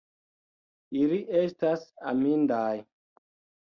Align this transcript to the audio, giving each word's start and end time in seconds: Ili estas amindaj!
Ili 1.03 1.21
estas 1.43 1.87
amindaj! 2.17 2.69